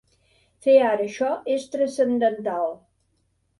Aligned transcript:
Fer 0.67 0.73
ara 0.85 1.03
això 1.09 1.29
és 1.57 1.69
transcendental. 1.77 2.75